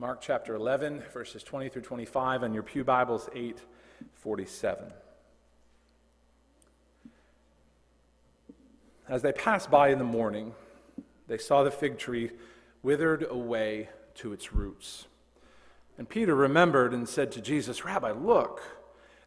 [0.00, 4.94] Mark chapter 11, verses 20 through 25, and your Pew Bibles 847.
[9.10, 10.54] As they passed by in the morning,
[11.28, 12.30] they saw the fig tree
[12.82, 15.06] withered away to its roots.
[15.98, 18.62] And Peter remembered and said to Jesus, Rabbi, look,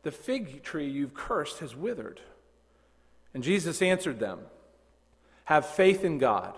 [0.02, 2.20] the fig tree you've cursed has withered.
[3.32, 4.40] And Jesus answered them,
[5.46, 6.58] Have faith in God.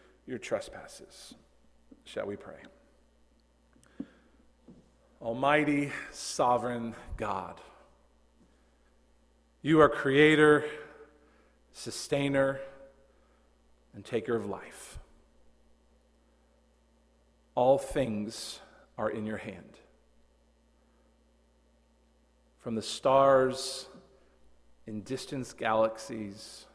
[0.25, 1.33] your trespasses.
[2.05, 2.57] Shall we pray?
[5.21, 7.61] Almighty, sovereign God,
[9.61, 10.65] you are creator,
[11.73, 12.59] sustainer,
[13.93, 14.97] and taker of life.
[17.53, 18.59] All things
[18.97, 19.77] are in your hand.
[22.59, 23.87] From the stars
[24.87, 26.65] in distant galaxies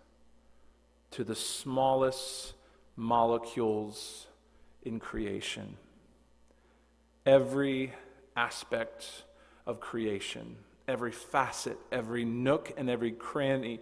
[1.12, 2.54] to the smallest
[2.96, 4.26] molecules
[4.82, 5.76] in creation.
[7.24, 7.92] Every
[8.34, 9.24] aspect
[9.66, 10.56] of creation,
[10.88, 13.80] every facet, every nook, and every cranny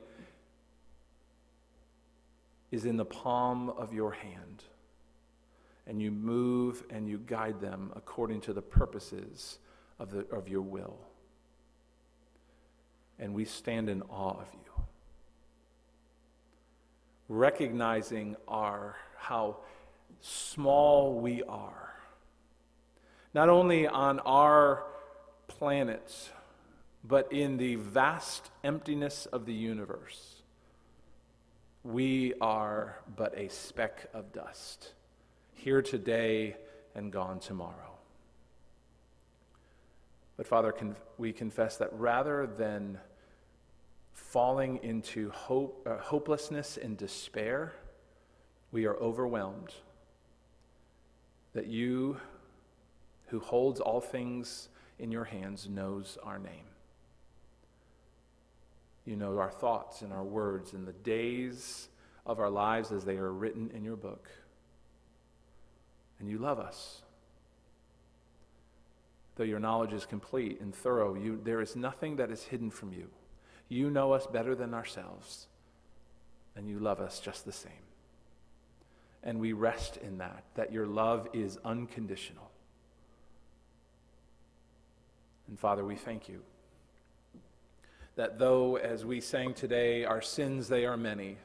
[2.71, 4.65] is in the palm of your hand.
[5.87, 9.59] And you move and you guide them according to the purposes
[9.99, 10.99] of, the, of your will.
[13.19, 14.74] And we stand in awe of you
[17.29, 19.57] recognizing our how
[20.21, 21.95] small we are.
[23.33, 24.85] Not only on our
[25.49, 26.31] planet,
[27.03, 30.43] but in the vast emptiness of the universe.
[31.83, 34.93] We are but a speck of dust,
[35.55, 36.57] here today
[36.95, 37.99] and gone tomorrow.
[40.37, 42.99] But Father, can we confess that rather than
[44.15, 47.73] falling into hope, uh, hopelessness and despair,
[48.73, 49.75] we are overwhelmed.
[51.53, 52.17] That you,
[53.27, 56.67] who holds all things in your hands, knows our name.
[59.05, 61.89] You know our thoughts and our words and the days
[62.25, 64.31] of our lives as they are written in your book.
[66.19, 67.03] And you love us.
[69.37, 72.93] Though your knowledge is complete and thorough, you, there is nothing that is hidden from
[72.93, 73.11] you.
[73.69, 75.47] You know us better than ourselves,
[76.57, 77.73] and you love us just the same.
[79.23, 82.51] And we rest in that, that your love is unconditional.
[85.49, 86.41] And Father, we thank you
[88.17, 91.37] that though, as we sang today, our sins, they are many,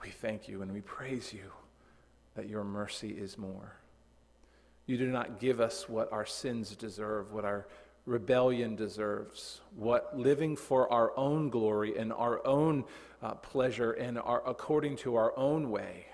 [0.00, 1.50] we thank you and we praise you
[2.36, 3.74] that your mercy is more.
[4.86, 7.66] You do not give us what our sins deserve, what our
[8.08, 12.84] rebellion deserves, what living for our own glory and our own
[13.22, 16.06] uh, pleasure and our, according to our own way.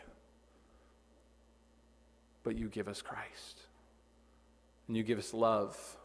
[2.43, 3.61] But you give us Christ,
[4.89, 5.97] and you give us love,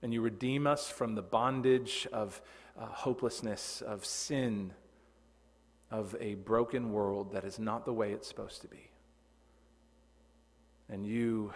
[0.00, 2.40] and you redeem us from the bondage of
[2.78, 4.72] uh, hopelessness, of sin,
[5.90, 8.90] of a broken world that is not the way it's supposed to be.
[10.88, 11.52] And you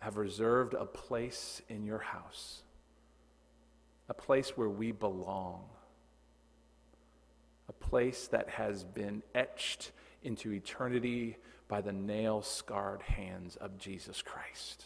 [0.00, 2.62] have reserved a place in your house,
[4.08, 5.64] a place where we belong,
[7.68, 11.36] a place that has been etched into eternity
[11.68, 14.84] by the nail scarred hands of Jesus Christ.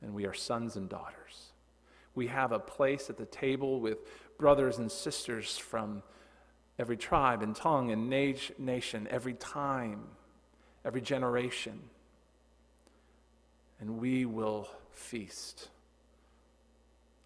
[0.00, 1.52] And we are sons and daughters.
[2.14, 3.98] We have a place at the table with
[4.38, 6.02] brothers and sisters from
[6.78, 10.04] every tribe and tongue and nation, every time,
[10.84, 11.80] every generation
[13.80, 15.68] and we will feast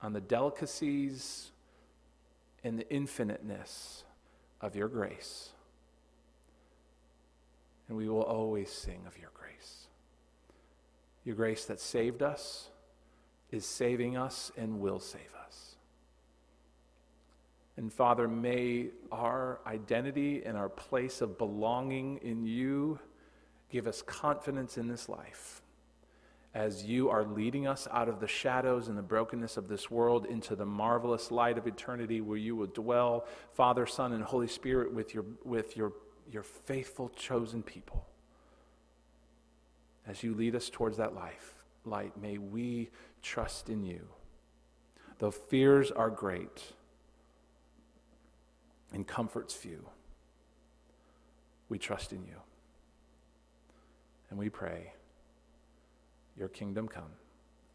[0.00, 1.50] on the delicacies
[2.64, 4.04] and the infiniteness
[4.60, 5.50] of your grace.
[7.88, 9.87] And we will always sing of your grace.
[11.25, 12.69] Your grace that saved us,
[13.50, 15.76] is saving us, and will save us.
[17.76, 22.98] And Father, may our identity and our place of belonging in you
[23.70, 25.62] give us confidence in this life
[26.54, 30.26] as you are leading us out of the shadows and the brokenness of this world
[30.26, 34.93] into the marvelous light of eternity where you will dwell, Father, Son, and Holy Spirit,
[34.93, 35.93] with your, with your,
[36.31, 38.06] your faithful chosen people.
[40.06, 41.54] as you lead us towards that life,
[41.84, 42.90] light, may we
[43.22, 44.06] trust in you.
[45.19, 46.72] Though fears are great
[48.93, 49.87] and comforts few,
[51.69, 52.37] we trust in you.
[54.31, 54.93] And we pray,
[56.37, 57.11] Your kingdom come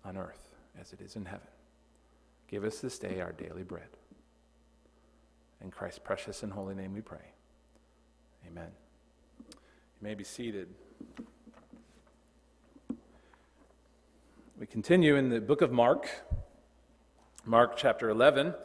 [0.04, 1.48] on earth as it is in heaven.
[2.48, 3.89] Give us this day our daily bread.
[5.62, 7.33] In Christ's precious and holy name we pray.
[8.48, 8.69] Amen.
[9.50, 9.56] You
[10.01, 10.69] may be seated.
[14.59, 16.09] We continue in the book of Mark,
[17.45, 18.56] Mark chapter 11,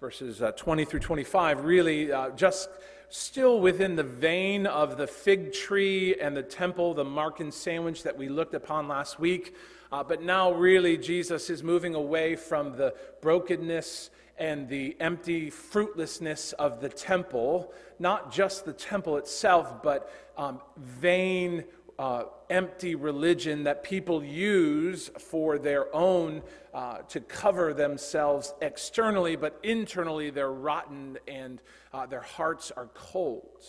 [0.00, 2.68] verses uh, 20 through 25, really uh, just
[3.10, 8.16] still within the vein of the fig tree and the temple, the Markan sandwich that
[8.16, 9.54] we looked upon last week.
[9.90, 16.52] Uh, but now, really, Jesus is moving away from the brokenness and the empty fruitlessness
[16.52, 21.64] of the temple, not just the temple itself, but um, vain
[21.98, 26.42] uh, empty religion that people use for their own,
[26.72, 31.60] uh, to cover themselves externally, but internally they're rotten and
[31.92, 33.64] uh, their hearts are cold.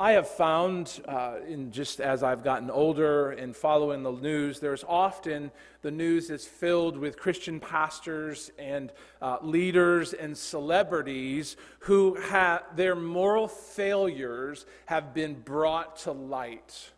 [0.00, 4.84] I have found, uh, in just as I've gotten older and following the news, there's
[4.86, 5.50] often
[5.82, 12.94] the news is filled with Christian pastors and uh, leaders and celebrities who have their
[12.94, 16.92] moral failures have been brought to light.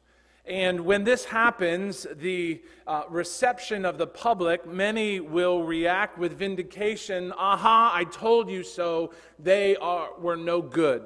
[0.44, 7.32] And when this happens, the uh, reception of the public, many will react with vindication.
[7.32, 9.14] Aha, I told you so.
[9.38, 11.04] They are, were no good.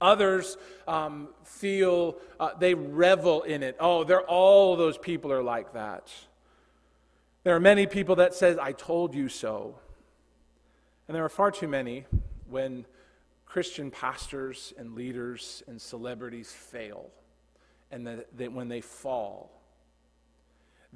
[0.00, 0.56] Others
[0.86, 3.76] um, feel uh, they revel in it.
[3.80, 6.12] Oh, they're all those people are like that.
[7.44, 9.78] There are many people that says, "I told you so,"
[11.08, 12.04] and there are far too many
[12.48, 12.84] when
[13.46, 17.10] Christian pastors and leaders and celebrities fail,
[17.90, 19.50] and that, that when they fall,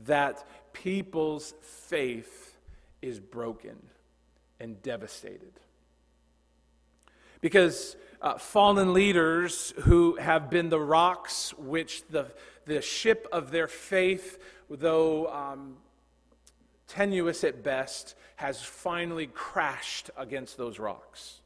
[0.04, 2.58] that people's faith
[3.00, 3.76] is broken
[4.58, 5.52] and devastated.
[7.40, 12.26] Because uh, fallen leaders who have been the rocks which the,
[12.66, 14.38] the ship of their faith,
[14.68, 15.76] though um,
[16.86, 21.40] tenuous at best, has finally crashed against those rocks.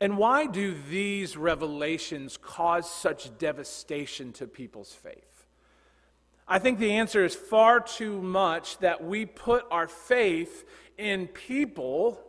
[0.00, 5.46] And why do these revelations cause such devastation to people's faith?
[6.46, 10.64] I think the answer is far too much that we put our faith
[10.96, 12.20] in people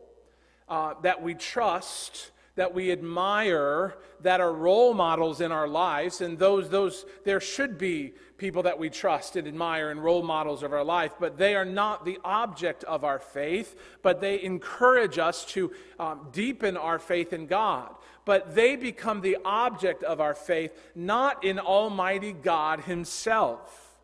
[0.68, 6.38] uh, that we trust that we admire that are role models in our lives and
[6.38, 10.74] those those there should be people that we trust and admire and role models of
[10.74, 15.46] our life but they are not the object of our faith but they encourage us
[15.46, 15.72] to
[16.02, 17.96] um, deepen our faith in god.
[18.26, 23.96] But they become the object of our faith not in almighty god himself.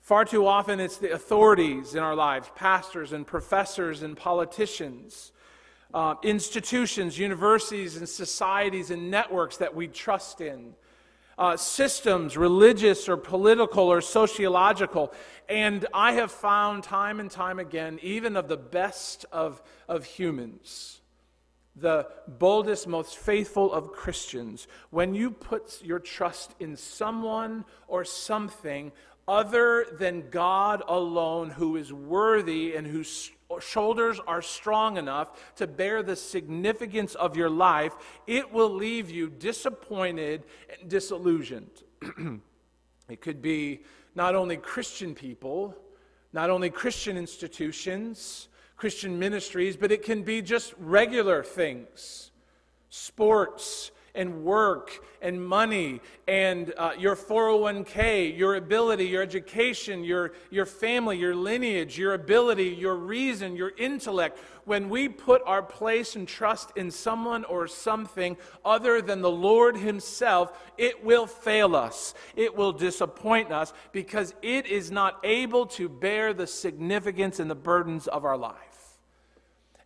[0.00, 5.32] Far too often, it's the authorities in our lives, pastors and professors and politicians,
[5.94, 10.74] uh, institutions, universities, and societies and networks that we trust in.
[11.38, 15.12] Uh, systems, religious or political or sociological.
[15.50, 21.02] And I have found time and time again, even of the best of, of humans,
[21.74, 28.92] the boldest, most faithful of Christians, when you put your trust in someone or something
[29.28, 36.02] other than God alone, who is worthy and whose shoulders are strong enough to bear
[36.02, 37.94] the significance of your life,
[38.26, 40.44] it will leave you disappointed
[40.78, 41.82] and disillusioned.
[43.08, 43.82] it could be
[44.14, 45.74] not only Christian people,
[46.32, 52.30] not only Christian institutions, Christian ministries, but it can be just regular things
[52.88, 60.66] sports and work and money and uh, your 401k, your ability, your education, your, your
[60.66, 64.38] family, your lineage, your ability, your reason, your intellect.
[64.64, 69.76] When we put our place and trust in someone or something other than the Lord
[69.76, 72.14] Himself, it will fail us.
[72.34, 77.54] It will disappoint us because it is not able to bear the significance and the
[77.54, 78.65] burdens of our life.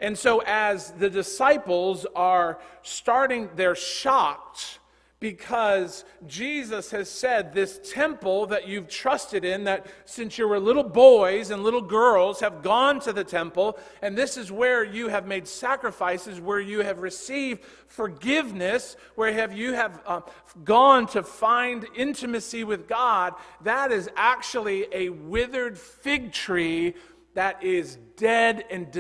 [0.00, 4.80] And so, as the disciples are starting, they're shocked
[5.21, 10.83] because Jesus has said, This temple that you've trusted in, that since you were little
[10.83, 15.26] boys and little girls have gone to the temple, and this is where you have
[15.26, 20.21] made sacrifices, where you have received forgiveness, where have you have uh,
[20.64, 26.95] gone to find intimacy with God, that is actually a withered fig tree
[27.40, 28.94] that is dead and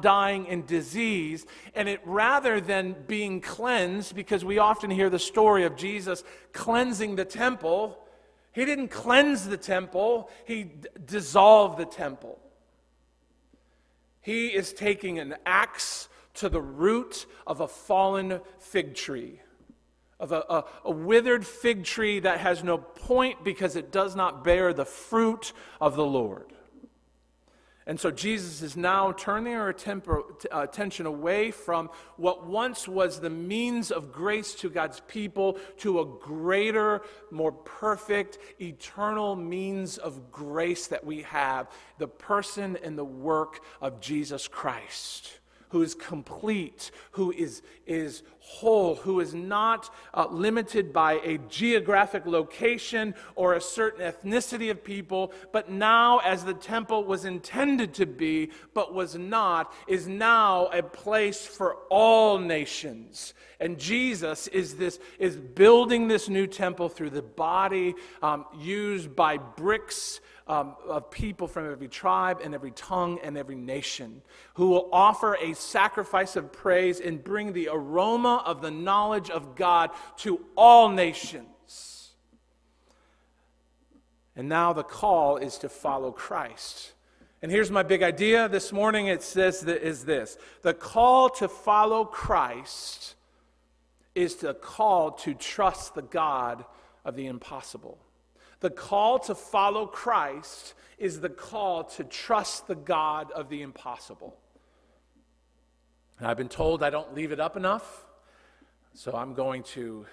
[0.00, 1.46] dying in disease.
[1.76, 7.14] And it rather than being cleansed, because we often hear the story of Jesus cleansing
[7.14, 7.96] the temple,
[8.50, 12.40] he didn't cleanse the temple, he d- dissolved the temple.
[14.20, 16.08] He is taking an axe
[16.40, 19.40] to the root of a fallen fig tree,
[20.18, 24.42] of a, a, a, withered fig tree that has no point because it does not
[24.42, 26.53] bear the fruit of the Lord.
[27.86, 30.22] And so Jesus is now turning our uh,
[30.52, 36.06] attention away from what once was the means of grace to God's people to a
[36.06, 43.60] greater, more perfect, eternal means of grace that we have the person and the work
[43.82, 45.40] of Jesus Christ
[45.74, 52.24] who is complete, who is, is whole, who is not uh, limited by a geographic
[52.26, 58.06] location or a certain ethnicity of people, but now, as the temple was intended to
[58.06, 63.34] be, but was not, is now a place for all nations.
[63.58, 69.38] And Jesus is, this, is building this new temple through the body um, used by
[69.38, 74.22] bricks um, of people from every tribe and every tongue and every nation
[74.54, 79.56] who will offer a sacrifice of praise and bring the aroma of the knowledge of
[79.56, 82.10] God to all nations.
[84.36, 86.92] And now the call is to follow Christ.
[87.40, 91.48] And here's my big idea this morning it says that is this the call to
[91.48, 93.14] follow Christ
[94.14, 96.64] is the call to trust the God
[97.04, 97.98] of the impossible.
[98.64, 104.38] The call to follow Christ is the call to trust the God of the impossible.
[106.18, 108.06] And I've been told I don't leave it up enough,
[108.94, 110.06] so I'm going to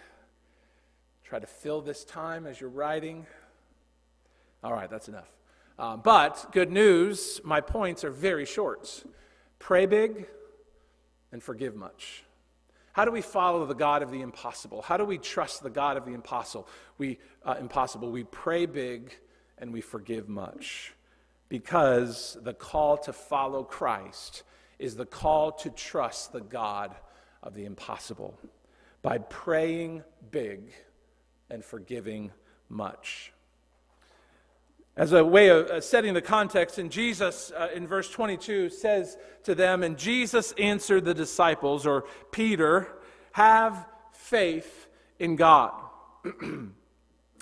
[1.23, 3.25] try to fill this time as you're writing.
[4.65, 5.31] All right, that's enough.
[5.79, 9.05] Uh, but good news, my points are very short.
[9.59, 10.27] Pray big
[11.31, 12.25] and forgive much.
[12.93, 14.81] How do we follow the God of the impossible?
[14.81, 16.67] How do we trust the God of the impossible?
[16.97, 18.11] We, uh, impossible.
[18.11, 19.15] We pray big
[19.57, 20.93] and we forgive much
[21.47, 24.43] because the call to follow Christ
[24.79, 26.95] is the call to trust the God
[27.43, 28.37] of the impossible
[29.01, 30.73] by praying big
[31.49, 32.31] and forgiving
[32.69, 33.33] much.
[35.01, 39.55] As a way of setting the context, and Jesus uh, in verse 22 says to
[39.55, 42.87] them, And Jesus answered the disciples, or Peter,
[43.31, 44.85] have faith
[45.17, 45.73] in God.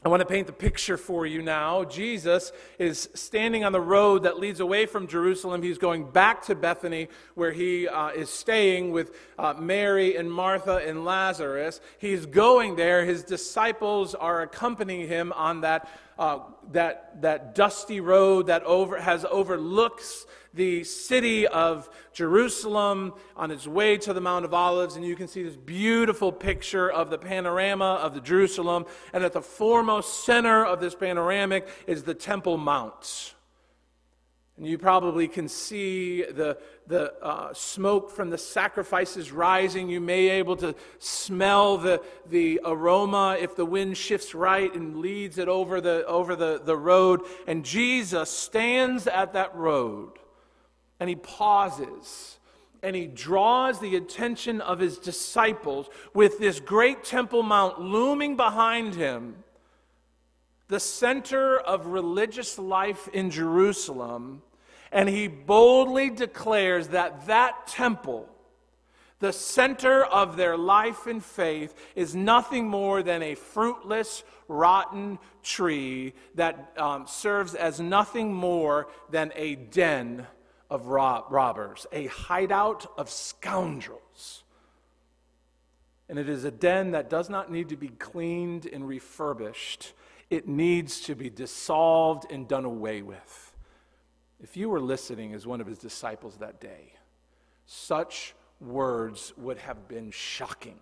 [0.05, 1.83] I want to paint the picture for you now.
[1.83, 5.61] Jesus is standing on the road that leads away from Jerusalem.
[5.61, 10.77] He's going back to Bethany, where he uh, is staying with uh, Mary and Martha
[10.77, 11.81] and Lazarus.
[11.97, 13.03] He's going there.
[13.03, 16.39] His disciples are accompanying him on that, uh,
[16.71, 23.97] that, that dusty road that over, has overlooks the city of Jerusalem on its way
[23.97, 27.99] to the Mount of Olives, and you can see this beautiful picture of the panorama
[28.01, 28.85] of the Jerusalem.
[29.13, 33.35] And at the foremost center of this panoramic is the Temple Mount.
[34.57, 39.89] And you probably can see the, the uh, smoke from the sacrifices rising.
[39.89, 44.97] You may be able to smell the, the aroma if the wind shifts right and
[44.97, 47.21] leads it over, the, over the, the road.
[47.47, 50.18] And Jesus stands at that road
[50.99, 52.39] and he pauses
[52.81, 58.95] and he draws the attention of his disciples with this great Temple Mount looming behind
[58.95, 59.43] him,
[60.67, 64.41] the center of religious life in Jerusalem,
[64.91, 68.27] and he boldly declares that that temple,
[69.19, 76.13] the center of their life and faith, is nothing more than a fruitless, rotten tree
[76.35, 80.25] that um, serves as nothing more than a den
[80.69, 84.43] of rob- robbers, a hideout of scoundrels.
[86.07, 89.93] And it is a den that does not need to be cleaned and refurbished,
[90.29, 93.53] it needs to be dissolved and done away with.
[94.41, 96.93] If you were listening as one of his disciples that day,
[97.65, 100.79] such words would have been shocking.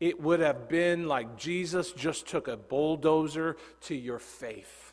[0.00, 4.89] It would have been like Jesus just took a bulldozer to your faith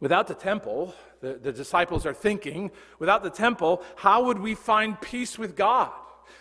[0.00, 5.00] Without the temple, the, the disciples are thinking, without the temple, how would we find
[5.00, 5.90] peace with God?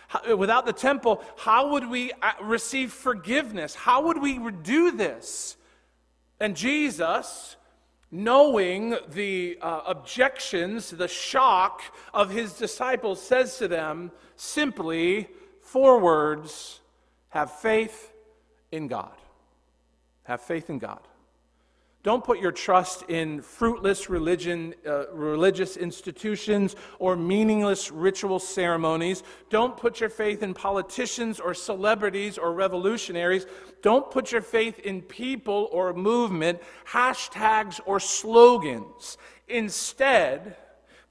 [0.07, 3.75] How, without the temple, how would we uh, receive forgiveness?
[3.75, 5.57] How would we do this?
[6.39, 7.57] And Jesus,
[8.11, 11.81] knowing the uh, objections, the shock
[12.13, 15.27] of his disciples, says to them simply
[15.61, 16.79] four words
[17.29, 18.13] have faith
[18.71, 19.11] in God.
[20.23, 21.01] Have faith in God.
[22.09, 29.21] Don't put your trust in fruitless religion, uh, religious institutions or meaningless ritual ceremonies.
[29.51, 33.45] Don't put your faith in politicians or celebrities or revolutionaries.
[33.83, 39.19] Don't put your faith in people or movement, hashtags or slogans.
[39.47, 40.55] Instead,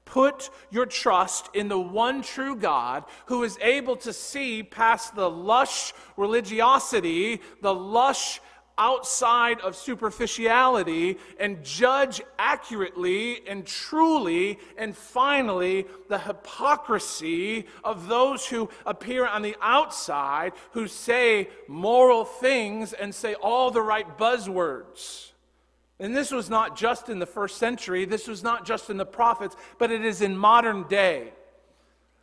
[0.03, 5.29] put your trust in the one true God who is able to see past the
[5.29, 8.41] lush religiosity, the lush
[8.79, 18.69] outside of superficiality and judge accurately and truly and finally the hypocrisy of those who
[18.85, 25.31] appear on the outside who say moral things and say all the right buzzwords.
[25.99, 29.05] And this was not just in the first century, this was not just in the
[29.05, 31.33] prophets, but it is in modern day.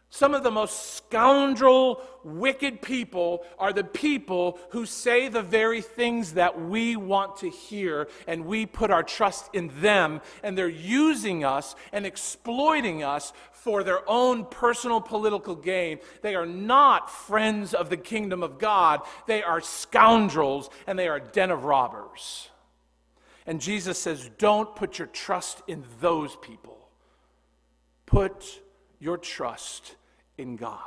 [0.08, 6.34] Some of the most scoundrel, wicked people are the people who say the very things
[6.34, 11.44] that we want to hear, and we put our trust in them, and they're using
[11.44, 15.98] us and exploiting us for their own personal political gain.
[16.22, 21.16] They are not friends of the kingdom of God, they are scoundrels, and they are
[21.16, 22.48] a den of robbers.
[23.44, 26.88] And Jesus says, Don't put your trust in those people.
[28.06, 28.60] Put
[28.98, 29.96] your trust
[30.38, 30.80] in God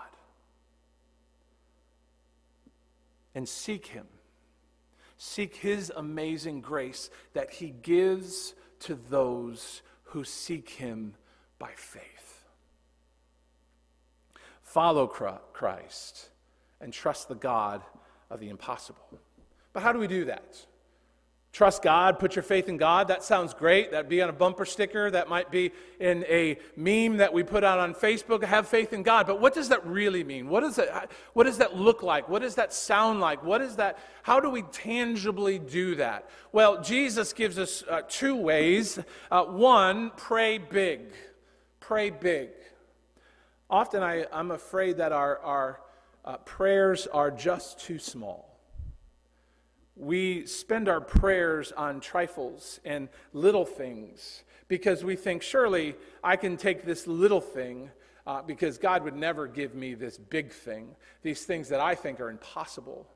[3.35, 4.07] and seek Him.
[5.17, 11.13] Seek His amazing grace that He gives to those who seek Him
[11.57, 12.45] by faith.
[14.61, 16.29] Follow Christ
[16.79, 17.81] and trust the God
[18.29, 19.19] of the impossible.
[19.73, 20.65] But how do we do that?
[21.51, 23.07] Trust God, put your faith in God.
[23.07, 23.89] That sounds great.
[23.89, 25.09] That'd be on a bumper sticker.
[25.09, 28.43] That might be in a meme that we put out on Facebook.
[28.43, 29.25] Have faith in God.
[29.25, 30.47] But what does that really mean?
[30.47, 30.89] What, is it,
[31.33, 32.29] what does that look like?
[32.29, 33.43] What does that sound like?
[33.43, 33.97] What is that?
[34.21, 36.29] How do we tangibly do that?
[36.51, 38.99] Well, Jesus gives us uh, two ways.
[39.31, 41.01] Uh, one, pray big.
[41.79, 42.49] Pray big.
[43.71, 45.81] Often I, I'm afraid that our, our
[46.23, 48.48] uh, prayers are just too small
[49.99, 56.55] we spend our prayers on trifles and little things because we think, surely I can
[56.55, 57.91] take this little thing
[58.25, 62.21] uh, because God would never give me this big thing, these things that I think
[62.21, 63.07] are impossible.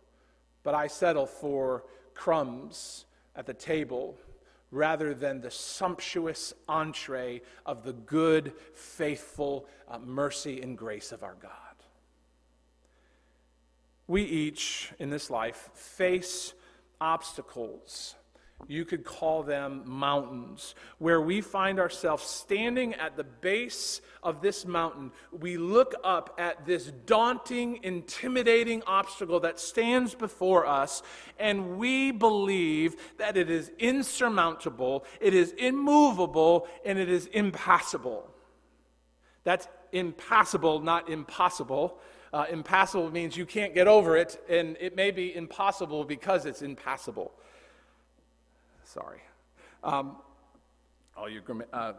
[0.63, 4.17] But I settle for crumbs at the table
[4.72, 11.36] rather than the sumptuous entree of the good, faithful uh, mercy and grace of our
[11.39, 11.52] God.
[14.08, 16.54] We each in this life face
[17.04, 18.16] obstacles.
[18.66, 24.66] You could call them mountains, where we find ourselves standing at the base of this
[24.66, 25.12] mountain.
[25.38, 31.04] We look up at this daunting, intimidating obstacle that stands before us,
[31.38, 38.30] and we believe that it is insurmountable, it is immovable, and it is impassable.
[39.44, 42.00] That's impassable, not impossible.
[42.34, 46.63] Uh, impassable means you can't get over it, and it may be impossible because it's
[46.63, 47.32] impassable.
[48.86, 49.19] Sorry.
[49.84, 50.17] Um,
[51.15, 51.93] oh, you uh,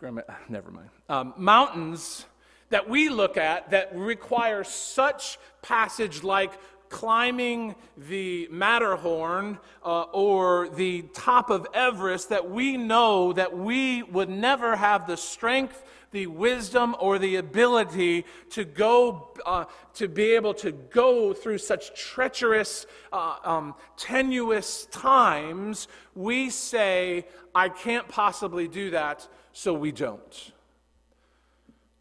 [0.48, 0.88] never mind.
[1.10, 2.24] Um, mountains
[2.70, 6.52] that we look at that require such passage like
[6.88, 14.30] climbing the Matterhorn uh, or the top of Everest that we know that we would
[14.30, 19.64] never have the strength the wisdom or the ability to go, uh,
[19.94, 27.68] to be able to go through such treacherous, uh, um, tenuous times, we say, I
[27.68, 30.52] can't possibly do that, so we don't.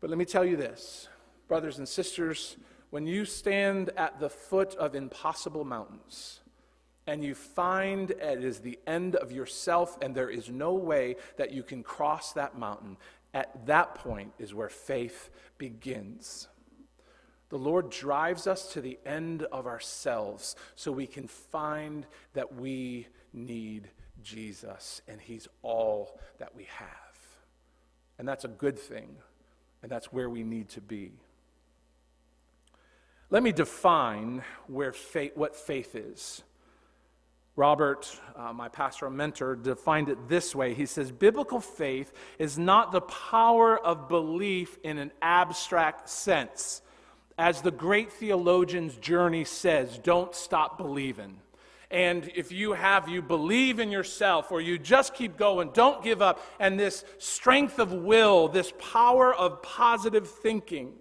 [0.01, 1.07] But let me tell you this,
[1.47, 2.57] brothers and sisters,
[2.91, 6.41] when you stand at the foot of impossible mountains,
[7.07, 11.51] and you find it is the end of yourself, and there is no way that
[11.51, 12.97] you can cross that mountain,
[13.35, 16.47] at that point is where faith begins.
[17.49, 23.07] The Lord drives us to the end of ourselves so we can find that we
[23.33, 23.89] need
[24.23, 26.89] Jesus and He's all that we have.
[28.17, 29.17] And that's a good thing,
[29.83, 31.11] and that's where we need to be.
[33.29, 36.41] Let me define where faith, what faith is.
[37.57, 40.73] Robert, uh, my pastoral mentor, defined it this way.
[40.73, 46.81] He says, Biblical faith is not the power of belief in an abstract sense.
[47.37, 51.37] As the great theologian's journey says, don't stop believing.
[51.91, 56.21] And if you have, you believe in yourself or you just keep going, don't give
[56.21, 56.41] up.
[56.59, 60.93] And this strength of will, this power of positive thinking,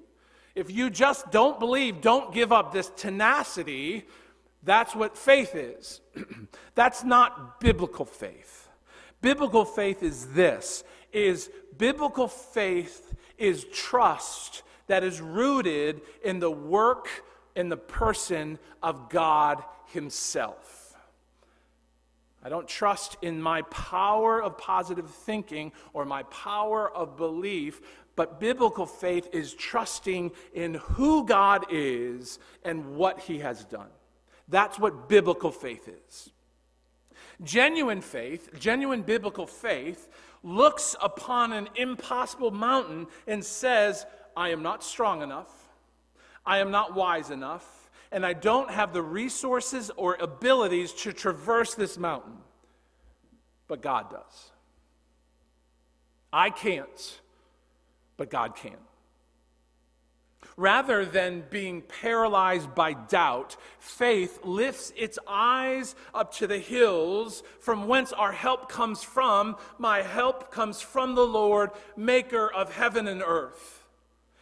[0.54, 4.06] if you just don't believe, don't give up, this tenacity,
[4.64, 6.00] that's what faith is.
[6.74, 8.68] That's not biblical faith.
[9.20, 17.08] Biblical faith is this is biblical faith is trust that is rooted in the work
[17.54, 20.96] in the person of God himself.
[22.42, 27.80] I don't trust in my power of positive thinking or my power of belief,
[28.16, 33.88] but biblical faith is trusting in who God is and what he has done.
[34.48, 36.30] That's what biblical faith is.
[37.42, 40.08] Genuine faith, genuine biblical faith,
[40.42, 45.50] looks upon an impossible mountain and says, I am not strong enough,
[46.44, 51.74] I am not wise enough, and I don't have the resources or abilities to traverse
[51.74, 52.36] this mountain.
[53.66, 54.50] But God does.
[56.32, 57.20] I can't,
[58.16, 58.76] but God can.
[60.56, 67.88] Rather than being paralyzed by doubt, faith lifts its eyes up to the hills from
[67.88, 69.56] whence our help comes from.
[69.78, 73.84] My help comes from the Lord, maker of heaven and earth.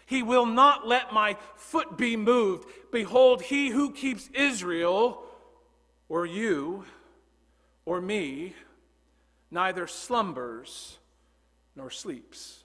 [0.05, 2.69] He will not let my foot be moved.
[2.91, 5.25] Behold, he who keeps Israel,
[6.09, 6.85] or you,
[7.87, 8.55] or me,
[9.51, 10.99] neither slumbers
[11.75, 12.62] nor sleeps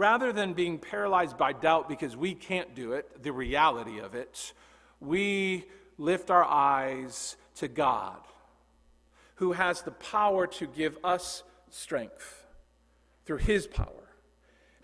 [0.00, 4.54] rather than being paralyzed by doubt because we can't do it, the reality of it,
[4.98, 5.66] we
[5.98, 8.16] lift our eyes to God,
[9.34, 12.46] who has the power to give us strength
[13.26, 14.08] through his power,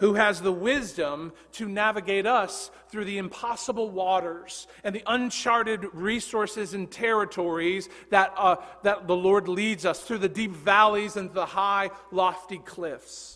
[0.01, 6.75] who has the wisdom to navigate us through the impossible waters and the uncharted resources
[6.75, 11.47] and territories that, uh, that the Lord leads us through the deep valleys and the
[11.47, 13.36] high, lofty cliffs.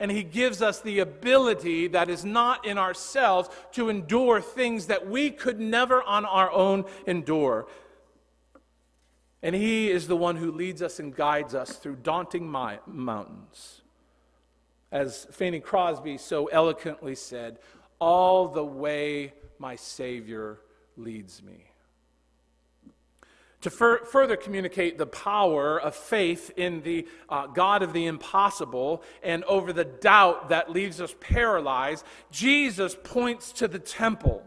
[0.00, 5.08] And He gives us the ability that is not in ourselves to endure things that
[5.08, 7.66] we could never on our own endure.
[9.42, 13.82] And He is the one who leads us and guides us through daunting mountains.
[14.90, 17.58] As Fanny Crosby so eloquently said,
[17.98, 20.60] all the way my Savior
[20.96, 21.67] leads me
[23.60, 29.02] to fur- further communicate the power of faith in the uh, God of the impossible
[29.22, 34.44] and over the doubt that leaves us paralyzed, Jesus points to the temple,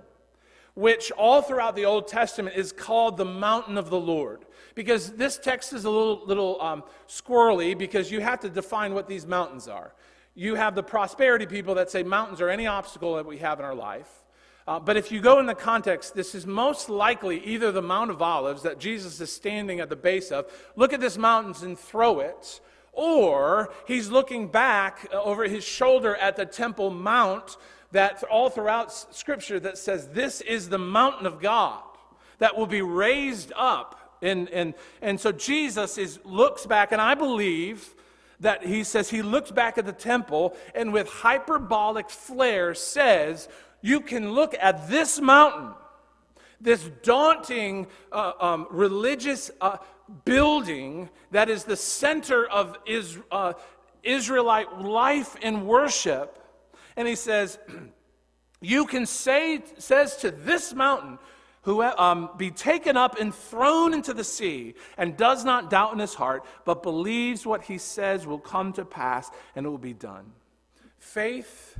[0.75, 4.45] which all throughout the Old Testament is called the mountain of the Lord.
[4.73, 9.09] Because this text is a little, little um, squirrely because you have to define what
[9.09, 9.93] these mountains are.
[10.33, 13.65] You have the prosperity people that say mountains are any obstacle that we have in
[13.65, 14.20] our life.
[14.67, 18.11] Uh, but if you go in the context, this is most likely either the Mount
[18.11, 20.45] of Olives that Jesus is standing at the base of,
[20.75, 22.61] look at this mountain and throw it,
[22.93, 27.57] or he's looking back uh, over his shoulder at the Temple Mount
[27.91, 31.83] that all throughout Scripture that says this is the mountain of God
[32.37, 34.17] that will be raised up.
[34.21, 37.95] And, and, and so Jesus is, looks back, and I believe
[38.39, 43.47] that he says he looks back at the temple and with hyperbolic flair says,
[43.81, 45.73] you can look at this mountain,
[46.59, 49.77] this daunting uh, um, religious uh,
[50.25, 53.53] building that is the center of is, uh,
[54.03, 56.37] Israelite life and worship.
[56.95, 57.57] And he says,
[58.61, 61.17] You can say, says to this mountain,
[61.63, 65.99] who um, be taken up and thrown into the sea, and does not doubt in
[65.99, 69.93] his heart, but believes what he says will come to pass, and it will be
[69.93, 70.31] done.
[70.97, 71.79] Faith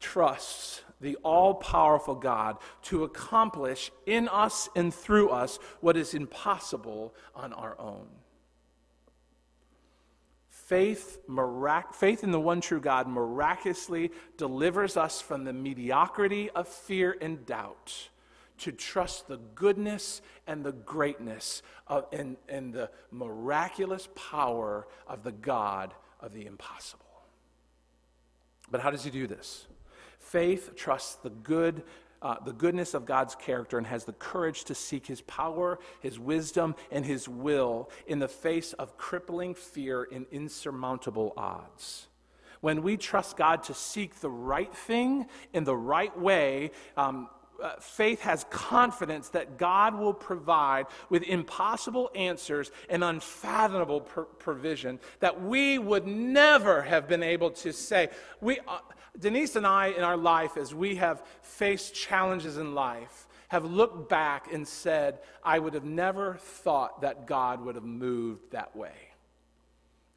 [0.00, 7.14] trusts the all powerful God to accomplish in us and through us what is impossible
[7.34, 8.06] on our own.
[10.48, 16.66] Faith, mirac- faith in the one true God miraculously delivers us from the mediocrity of
[16.66, 18.08] fear and doubt
[18.56, 25.32] to trust the goodness and the greatness of, and, and the miraculous power of the
[25.32, 27.04] God of the impossible.
[28.70, 29.66] But how does he do this?
[30.34, 31.84] Faith trusts the good,
[32.20, 36.18] uh, the goodness of God's character and has the courage to seek his power, his
[36.18, 42.08] wisdom, and his will in the face of crippling fear and insurmountable odds.
[42.62, 47.28] When we trust God to seek the right thing in the right way, um,
[47.62, 55.40] uh, faith has confidence that God will provide with impossible answers and unfathomable provision that
[55.40, 58.08] we would never have been able to say.
[58.40, 58.78] We, uh,
[59.18, 64.08] Denise and I, in our life, as we have faced challenges in life, have looked
[64.08, 68.92] back and said, I would have never thought that God would have moved that way.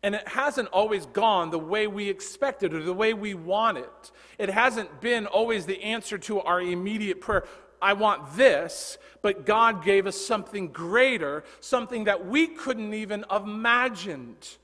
[0.03, 3.89] And it hasn't always gone the way we expected or the way we wanted.
[4.37, 7.43] It hasn't been always the answer to our immediate prayer.
[7.81, 13.43] I want this, but God gave us something greater, something that we couldn't even have
[13.43, 14.57] imagined.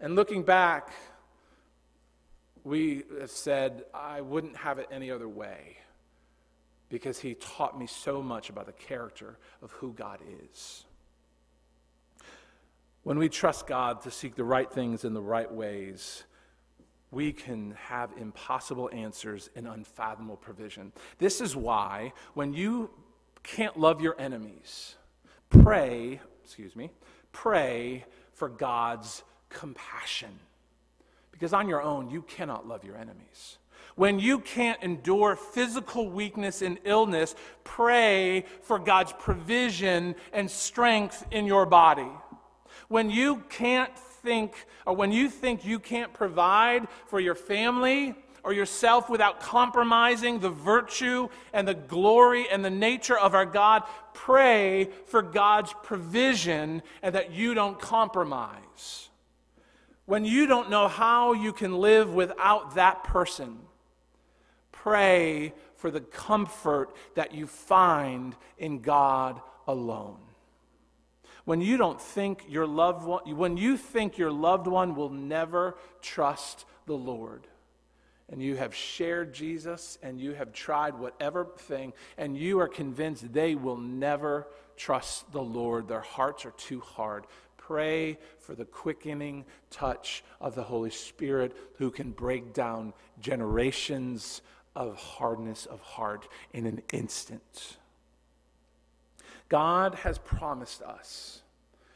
[0.00, 0.92] And looking back,
[2.68, 5.78] we have said, I wouldn't have it any other way
[6.88, 10.84] because he taught me so much about the character of who God is.
[13.02, 16.24] When we trust God to seek the right things in the right ways,
[17.10, 20.92] we can have impossible answers and unfathomable provision.
[21.18, 22.90] This is why, when you
[23.42, 24.96] can't love your enemies,
[25.48, 26.90] pray, excuse me,
[27.32, 30.38] pray for God's compassion.
[31.38, 33.58] Because on your own, you cannot love your enemies.
[33.94, 41.46] When you can't endure physical weakness and illness, pray for God's provision and strength in
[41.46, 42.10] your body.
[42.88, 48.52] When you can't think, or when you think you can't provide for your family or
[48.52, 54.88] yourself without compromising the virtue and the glory and the nature of our God, pray
[55.06, 59.07] for God's provision and that you don't compromise.
[60.08, 63.58] When you don't know how you can live without that person,
[64.72, 70.16] pray for the comfort that you find in God alone
[71.48, 75.78] when you don't think your loved one, when you think your loved one will never
[76.02, 77.46] trust the Lord,
[78.28, 83.32] and you have shared Jesus and you have tried whatever thing, and you are convinced
[83.32, 87.24] they will never trust the Lord, their hearts are too hard.
[87.68, 94.40] Pray for the quickening touch of the Holy Spirit who can break down generations
[94.74, 97.76] of hardness of heart in an instant.
[99.50, 101.42] God has promised us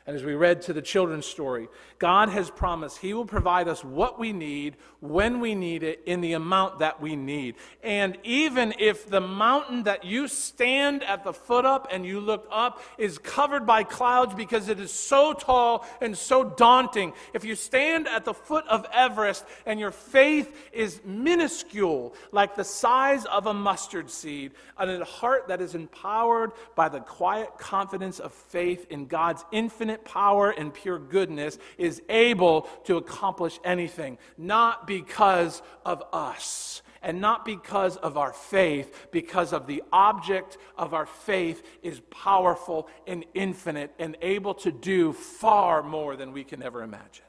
[0.07, 3.85] and as we read to the children's story, God has promised He will provide us
[3.85, 7.55] what we need, when we need it, in the amount that we need.
[7.85, 12.49] And even if the mountain that you stand at the foot up and you look
[12.51, 17.55] up is covered by clouds because it is so tall and so daunting, if you
[17.55, 23.47] stand at the foot of Everest and your faith is minuscule, like the size of
[23.47, 28.87] a mustard seed, and a heart that is empowered by the quiet confidence of faith
[28.91, 35.63] in God's infinite infinite power and pure goodness is able to accomplish anything, not because
[35.85, 41.63] of us and not because of our faith, because of the object of our faith
[41.83, 47.25] is powerful and infinite and able to do far more than we can ever imagine.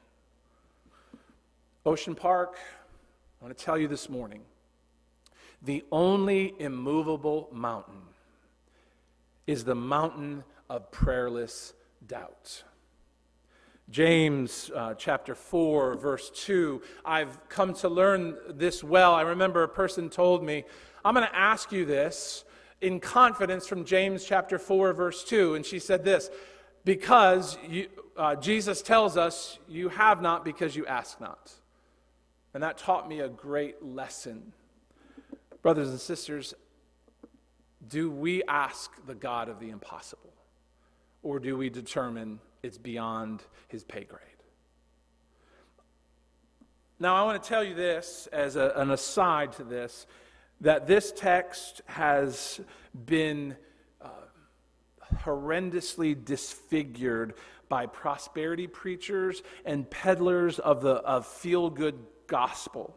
[1.85, 2.57] Ocean Park,
[3.41, 4.41] I want to tell you this morning
[5.61, 8.01] the only immovable mountain
[9.47, 11.73] is the mountain of prayerless
[12.07, 12.63] doubt.
[13.89, 16.81] James uh, chapter 4, verse 2.
[17.05, 19.13] I've come to learn this well.
[19.13, 20.63] I remember a person told me,
[21.03, 22.45] I'm going to ask you this
[22.81, 25.55] in confidence from James chapter 4, verse 2.
[25.55, 26.29] And she said this
[26.85, 27.87] because you,
[28.17, 31.51] uh, Jesus tells us, you have not because you ask not.
[32.53, 34.53] And that taught me a great lesson.
[35.61, 36.53] Brothers and sisters,
[37.87, 40.32] do we ask the God of the impossible?
[41.23, 44.19] Or do we determine it's beyond his pay grade?
[46.99, 50.05] Now, I want to tell you this as a, an aside to this
[50.61, 52.61] that this text has
[53.05, 53.55] been
[54.01, 54.07] uh,
[55.23, 57.33] horrendously disfigured
[57.67, 62.95] by prosperity preachers and peddlers of the of feel good gospel.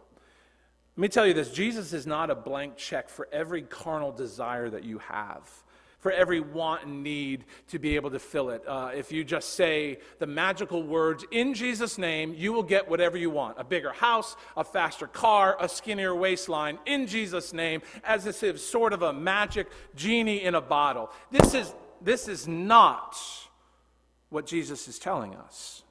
[0.97, 4.71] Let me tell you this Jesus is not a blank check for every carnal desire
[4.71, 5.51] that you have
[6.07, 8.62] for every want and need to be able to fill it.
[8.64, 13.19] Uh, if you just say the magical words, in Jesus' name, you will get whatever
[13.19, 18.25] you want a bigger house, a faster car, a skinnier waistline, in Jesus' name, as
[18.25, 19.66] if it's sort of a magic
[19.97, 21.11] genie in a bottle.
[21.33, 23.16] This is, this is not
[24.29, 25.83] what Jesus is telling us.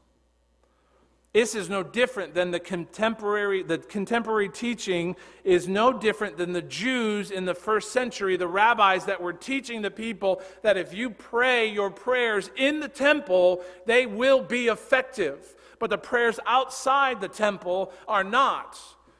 [1.35, 6.61] This is no different than the contemporary, the contemporary teaching is no different than the
[6.61, 11.09] Jews in the first century, the rabbis that were teaching the people that if you
[11.09, 15.57] pray your prayers in the temple, they will be effective.
[15.77, 18.79] But the prayers outside the temple are not.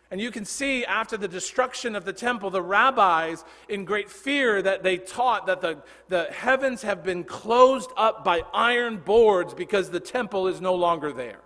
[0.10, 4.62] And you can see after the destruction of the temple, the rabbis, in great fear,
[4.62, 9.89] that they taught that the, the heavens have been closed up by iron boards because
[9.89, 11.41] the temple is no longer there.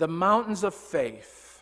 [0.00, 1.60] The mountains of faith,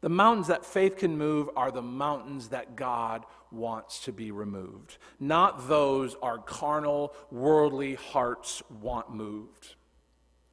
[0.00, 4.96] the mountains that faith can move, are the mountains that God wants to be removed,
[5.18, 9.74] not those our carnal, worldly hearts want moved.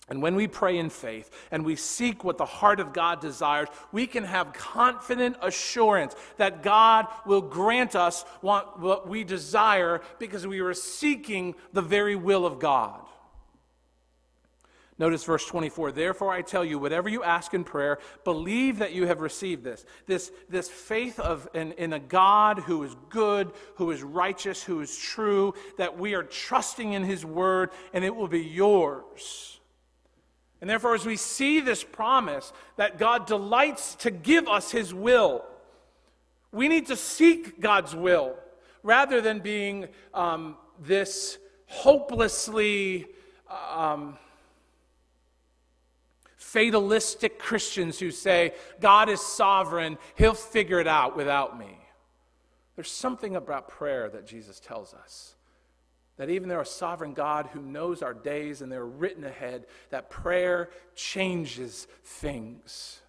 [0.10, 3.70] And when we pray in faith and we seek what the heart of God desires,
[3.94, 10.60] we can have confident assurance that God will grant us what we desire because we
[10.60, 13.07] are seeking the very will of God.
[15.00, 15.92] Notice verse 24.
[15.92, 19.86] Therefore, I tell you, whatever you ask in prayer, believe that you have received this.
[20.08, 24.82] This, this faith of, in, in a God who is good, who is righteous, who
[24.82, 29.60] is true, that we are trusting in his word, and it will be yours.
[30.62, 35.46] And therefore, as we see this promise that God delights to give us his will,
[36.52, 38.36] we need to seek God's will
[38.82, 43.06] rather than being um, this hopelessly.
[43.70, 44.18] Um,
[46.38, 51.78] fatalistic Christians who say, God is sovereign, he'll figure it out without me.
[52.76, 55.36] There's something about prayer that Jesus tells us.
[56.17, 60.10] That even though a sovereign God who knows our days and they're written ahead, that
[60.10, 63.02] prayer changes things.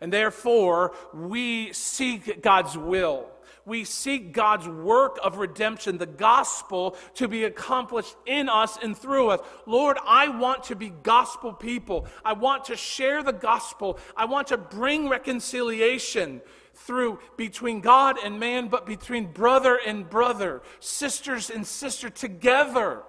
[0.00, 3.26] And therefore, we seek God's will
[3.64, 9.30] we seek God's work of redemption, the gospel, to be accomplished in us and through
[9.30, 9.40] us.
[9.66, 12.06] Lord, I want to be gospel people.
[12.24, 13.98] I want to share the gospel.
[14.16, 16.40] I want to bring reconciliation
[16.74, 23.02] through between God and man, but between brother and brother, sisters and sister together.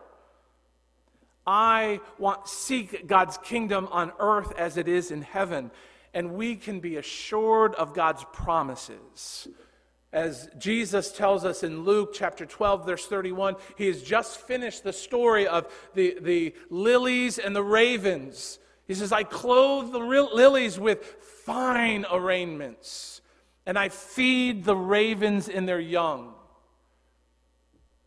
[1.45, 5.71] I want seek God's kingdom on earth as it is in heaven,
[6.13, 9.47] and we can be assured of God's promises.
[10.13, 14.91] As Jesus tells us in Luke chapter 12, verse 31, he has just finished the
[14.91, 18.59] story of the, the lilies and the ravens.
[18.87, 21.05] He says, I clothe the lilies with
[21.45, 23.21] fine arraignments,
[23.65, 26.33] and I feed the ravens in their young.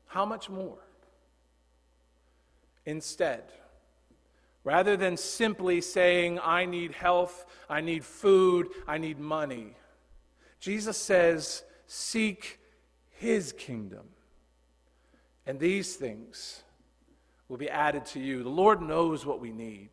[0.06, 0.78] How much more?
[2.84, 3.44] Instead,
[4.62, 9.74] rather than simply saying, I need health, I need food, I need money,
[10.60, 12.58] Jesus says, Seek
[13.10, 14.06] his kingdom.
[15.46, 16.62] And these things
[17.48, 18.42] will be added to you.
[18.42, 19.90] The Lord knows what we need.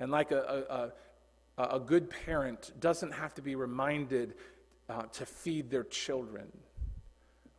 [0.00, 0.92] And like a,
[1.58, 4.34] a, a, a good parent doesn't have to be reminded
[4.88, 6.46] uh, to feed their children.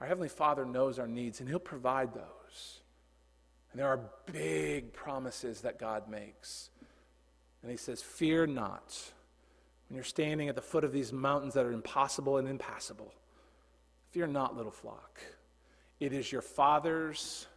[0.02, 2.80] Our Heavenly Father knows our needs, and He'll provide those.
[3.72, 4.00] And there are
[4.32, 6.70] big promises that God makes.
[7.62, 8.98] And He says, Fear not
[9.90, 13.14] when you're standing at the foot of these mountains that are impossible and impassable.
[14.12, 15.20] Fear not, little flock.
[16.00, 17.48] It is your Father's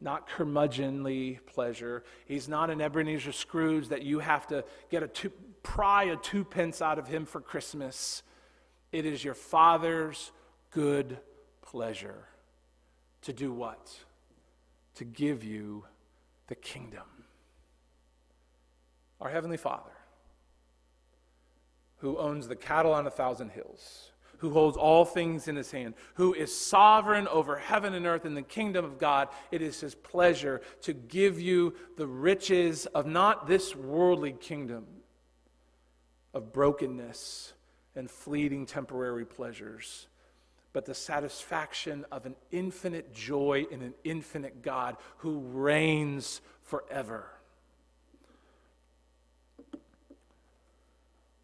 [0.00, 2.04] not curmudgeonly pleasure.
[2.26, 5.30] He's not an Ebenezer Scrooge that you have to get a two,
[5.62, 8.22] pry a two pence out of him for Christmas.
[8.92, 10.32] It is your Father's
[10.70, 11.18] good
[11.62, 12.24] pleasure
[13.22, 13.94] to do what?
[14.96, 15.84] To give you
[16.46, 17.04] the kingdom.
[19.20, 19.92] Our Heavenly Father,
[22.00, 25.94] who owns the cattle on a thousand hills, who holds all things in his hand,
[26.14, 29.28] who is sovereign over heaven and earth in the kingdom of God.
[29.50, 34.86] It is his pleasure to give you the riches of not this worldly kingdom,
[36.32, 37.52] of brokenness
[37.94, 40.06] and fleeting temporary pleasures,
[40.72, 47.26] but the satisfaction of an infinite joy in an infinite God who reigns forever.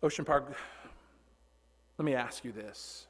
[0.02, 0.54] Ocean Park
[1.98, 3.06] let me ask you this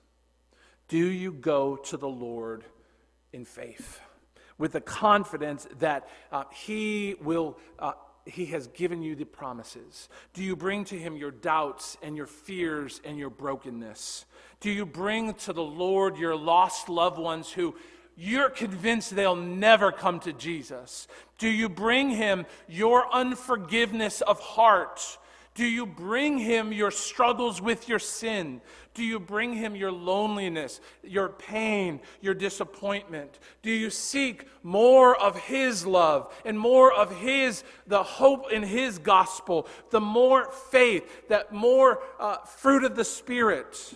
[0.89, 2.65] Do you go to the Lord
[3.33, 4.01] in faith
[4.59, 7.59] with the confidence that uh, He will?
[7.79, 7.93] Uh,
[8.29, 10.09] he has given you the promises?
[10.35, 14.25] Do you bring to Him your doubts and your fears and your brokenness?
[14.59, 17.77] Do you bring to the Lord your lost loved ones who
[18.17, 21.07] you're convinced they'll never come to Jesus?
[21.39, 25.19] Do you bring Him your unforgiveness of heart?
[25.57, 28.61] Do you bring him your struggles with your sin?
[28.93, 33.39] Do you bring him your loneliness, your pain, your disappointment?
[33.63, 38.99] Do you seek more of his love and more of his, the hope in his
[38.99, 43.95] gospel, the more faith, that more uh, fruit of the Spirit?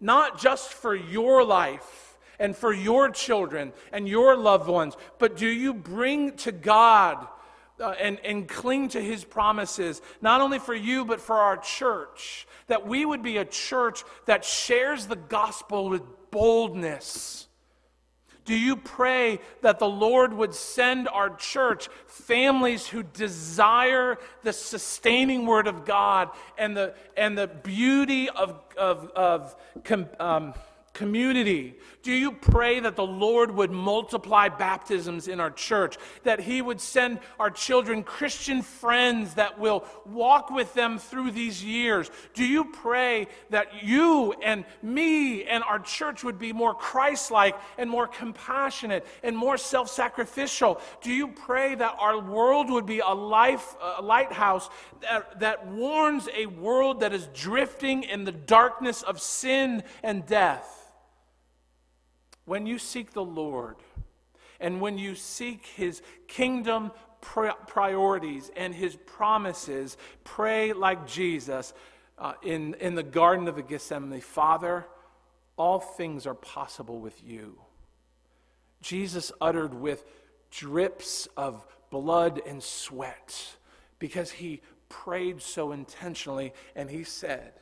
[0.00, 5.46] Not just for your life and for your children and your loved ones, but do
[5.46, 7.28] you bring to God?
[7.82, 12.46] Uh, and, and cling to his promises, not only for you, but for our church.
[12.68, 17.48] That we would be a church that shares the gospel with boldness.
[18.44, 25.46] Do you pray that the Lord would send our church families who desire the sustaining
[25.46, 29.54] word of God and the, and the beauty of, of, of
[30.18, 30.54] um,
[30.92, 31.76] community?
[32.02, 35.98] Do you pray that the Lord would multiply baptisms in our church?
[36.24, 41.64] That He would send our children Christian friends that will walk with them through these
[41.64, 42.10] years?
[42.34, 47.56] Do you pray that you and me and our church would be more Christ like
[47.78, 50.80] and more compassionate and more self sacrificial?
[51.02, 54.68] Do you pray that our world would be a, life, a lighthouse
[55.02, 60.81] that, that warns a world that is drifting in the darkness of sin and death?
[62.44, 63.76] When you seek the Lord
[64.60, 71.72] and when you seek his kingdom priorities and his promises, pray like Jesus
[72.18, 74.86] uh, in, in the Garden of the Gethsemane Father,
[75.56, 77.58] all things are possible with you.
[78.80, 80.04] Jesus uttered with
[80.50, 83.56] drips of blood and sweat
[83.98, 87.52] because he prayed so intentionally and he said,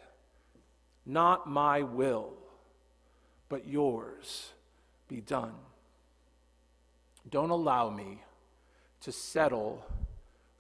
[1.05, 2.33] Not my will,
[3.51, 4.53] but yours
[5.11, 5.53] be done.
[7.29, 8.23] Don't allow me
[9.03, 9.85] to settle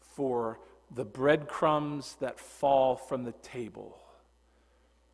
[0.00, 0.58] for
[0.90, 3.96] the breadcrumbs that fall from the table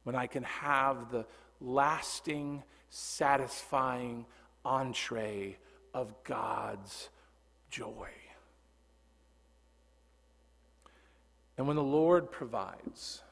[0.05, 1.27] when I can have the
[1.61, 4.25] lasting, satisfying
[4.65, 5.59] entree
[5.93, 7.11] of God's
[7.69, 8.09] joy.
[11.59, 13.23] And when the Lord provides,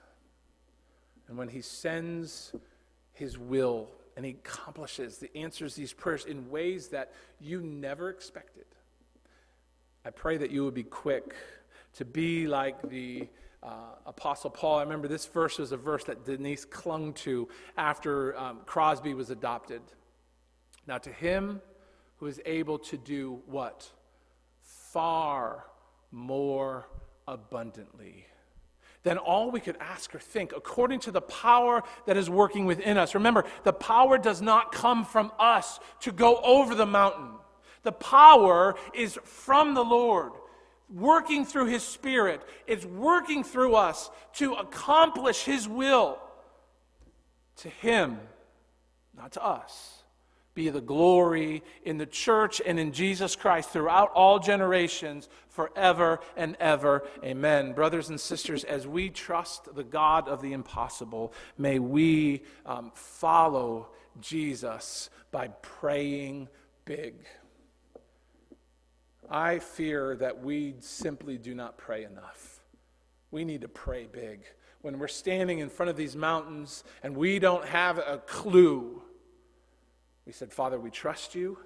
[1.29, 2.53] and when He sends
[3.13, 8.65] His will and he accomplishes, he answers these prayers in ways that you never expected.
[10.05, 11.35] I pray that you would be quick
[11.95, 13.29] to be like the
[13.63, 13.69] uh,
[14.07, 14.79] Apostle Paul.
[14.79, 19.31] I remember this verse was a verse that Denise clung to after um, Crosby was
[19.31, 19.81] adopted.
[20.87, 21.63] Now, to him
[22.19, 23.91] who is able to do what?
[24.61, 25.65] Far
[26.11, 26.89] more
[27.27, 28.27] abundantly
[29.05, 32.99] than all we could ask or think, according to the power that is working within
[32.99, 33.15] us.
[33.15, 37.31] Remember, the power does not come from us to go over the mountain,
[37.83, 40.33] the power is from the Lord.
[40.91, 46.19] Working through His Spirit, it's working through us to accomplish His will.
[47.59, 48.21] To Him,
[49.17, 50.04] not to us
[50.55, 56.57] be the glory in the church and in Jesus Christ throughout all generations, forever and
[56.61, 57.07] ever.
[57.25, 57.73] Amen.
[57.73, 63.89] Brothers and sisters, as we trust the God of the impossible, may we um, follow
[64.21, 66.49] Jesus by praying
[66.85, 67.15] big.
[69.29, 72.61] I fear that we simply do not pray enough.
[73.31, 74.45] We need to pray big.
[74.83, 79.03] When we're standing in front of these mountains and we don't have a clue
[80.27, 81.59] we said, Father, we trust you.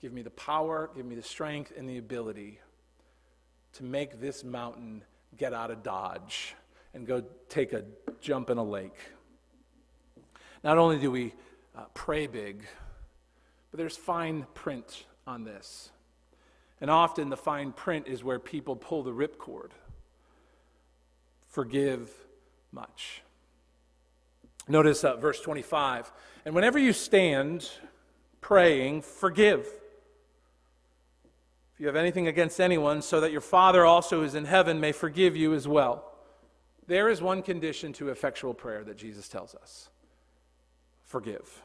[0.00, 2.60] Give me the power, give me the strength, and the ability
[3.74, 5.02] to make this mountain
[5.36, 6.54] get out of Dodge
[6.94, 7.84] and go take a
[8.20, 8.96] jump in a lake.
[10.64, 11.34] Not only do we
[11.76, 12.64] uh, pray big,
[13.70, 15.90] but there's fine print on this.
[16.80, 19.70] And often the fine print is where people pull the ripcord.
[21.48, 22.10] Forgive
[22.72, 23.22] much.
[24.70, 26.12] Notice uh, verse 25.
[26.44, 27.68] And whenever you stand
[28.40, 29.66] praying, forgive.
[31.74, 34.78] If you have anything against anyone, so that your Father also who is in heaven
[34.80, 36.12] may forgive you as well.
[36.86, 39.88] There is one condition to effectual prayer that Jesus tells us
[41.04, 41.62] forgive.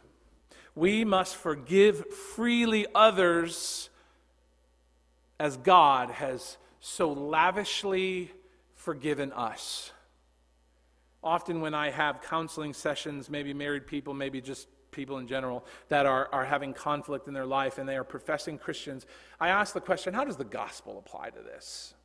[0.74, 3.90] We must forgive freely others
[5.40, 8.32] as God has so lavishly
[8.76, 9.92] forgiven us
[11.26, 16.06] often when I have counseling sessions, maybe married people, maybe just people in general that
[16.06, 19.06] are, are having conflict in their life and they are professing Christians,
[19.40, 21.96] I ask the question how does the gospel apply to this?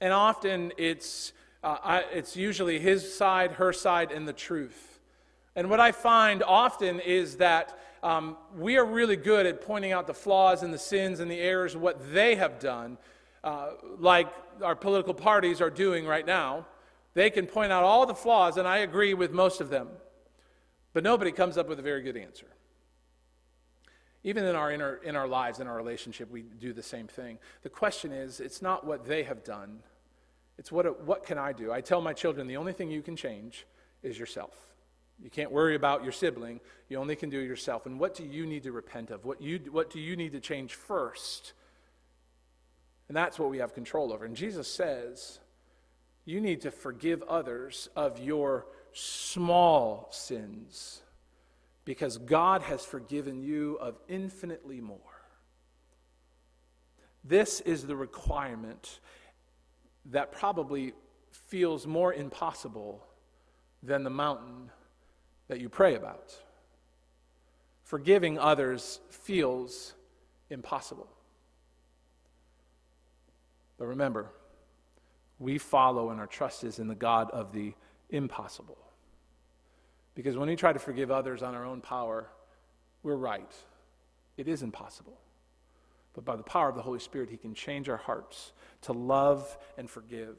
[0.00, 5.00] And often it's, uh, I, it's usually his side, her side, and the truth.
[5.56, 10.06] And what I find often is that um, we are really good at pointing out
[10.06, 12.98] the flaws and the sins and the errors of what they have done,
[13.42, 14.28] uh, like
[14.62, 16.66] our political parties are doing right now.
[17.14, 19.88] They can point out all the flaws, and I agree with most of them.
[20.92, 22.46] But nobody comes up with a very good answer.
[24.22, 27.38] Even in our, inner, in our lives, in our relationship, we do the same thing.
[27.62, 29.80] The question is, it's not what they have done,
[30.56, 31.72] it's what, what can I do?
[31.72, 33.66] I tell my children the only thing you can change
[34.02, 34.54] is yourself.
[35.22, 37.86] You can't worry about your sibling, you only can do yourself.
[37.86, 39.24] And what do you need to repent of?
[39.24, 41.52] What, you, what do you need to change first?
[43.08, 44.24] And that's what we have control over.
[44.24, 45.38] And Jesus says,
[46.24, 51.02] you need to forgive others of your small sins
[51.84, 54.98] because God has forgiven you of infinitely more.
[57.22, 59.00] This is the requirement
[60.06, 60.92] that probably
[61.30, 63.04] feels more impossible
[63.82, 64.70] than the mountain
[65.48, 66.34] that you pray about.
[67.84, 69.94] forgiving others feels
[70.50, 71.06] impossible.
[73.78, 74.30] But remember,
[75.38, 77.74] we follow and our trust is in the God of the
[78.10, 78.78] impossible.
[80.14, 82.28] Because when we try to forgive others on our own power,
[83.02, 83.52] we're right.
[84.36, 85.18] It is impossible.
[86.14, 89.58] But by the power of the Holy Spirit, He can change our hearts to love
[89.76, 90.36] and forgive.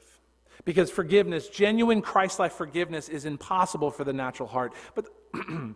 [0.64, 4.74] Because forgiveness, genuine Christ like forgiveness, is impossible for the natural heart.
[4.96, 5.08] But,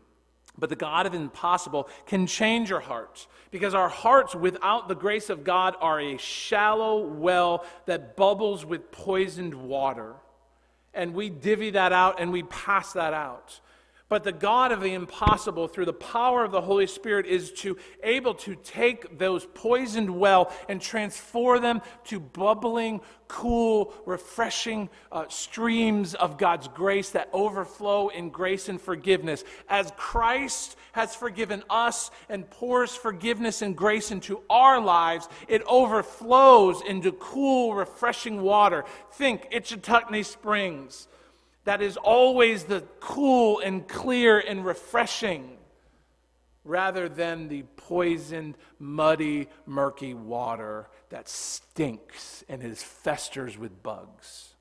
[0.57, 3.27] but the God of impossible can change our hearts.
[3.51, 8.91] Because our hearts, without the grace of God, are a shallow well that bubbles with
[8.91, 10.15] poisoned water.
[10.93, 13.59] And we divvy that out and we pass that out.
[14.09, 17.77] But the God of the impossible, through the power of the Holy Spirit, is to
[18.03, 26.15] able to take those poisoned well and transform them to bubbling, cool, refreshing uh, streams
[26.15, 29.43] of God's grace that overflow in grace and forgiveness.
[29.69, 36.81] As Christ has forgiven us and pours forgiveness and grace into our lives, it overflows
[36.81, 38.85] into cool, refreshing water.
[39.11, 41.07] Think Ichetucknee Springs
[41.69, 45.55] that is always the cool and clear and refreshing
[46.63, 54.55] rather than the poisoned, muddy, murky water that stinks and is festers with bugs.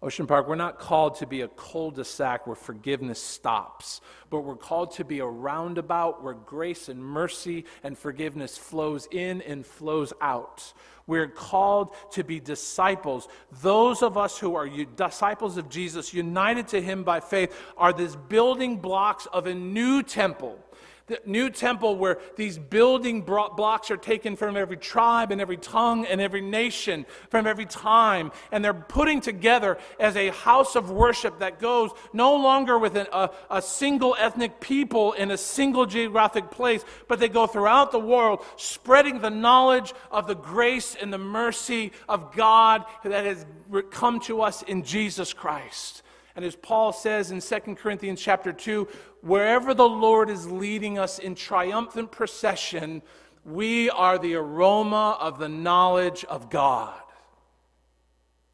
[0.00, 4.42] Ocean Park, we're not called to be a cul de sac where forgiveness stops, but
[4.42, 9.66] we're called to be a roundabout where grace and mercy and forgiveness flows in and
[9.66, 10.72] flows out.
[11.08, 13.26] We're called to be disciples.
[13.60, 18.14] Those of us who are disciples of Jesus, united to him by faith, are these
[18.14, 20.60] building blocks of a new temple
[21.08, 26.06] the new temple where these building blocks are taken from every tribe and every tongue
[26.06, 31.38] and every nation, from every time, and they're putting together as a house of worship
[31.40, 36.84] that goes no longer with a, a single ethnic people in a single geographic place,
[37.08, 41.92] but they go throughout the world, spreading the knowledge of the grace and the mercy
[42.08, 43.44] of God that has
[43.90, 46.02] come to us in Jesus Christ.
[46.38, 48.86] And as Paul says in 2 Corinthians chapter 2,
[49.22, 53.02] wherever the Lord is leading us in triumphant procession,
[53.44, 56.96] we are the aroma of the knowledge of God.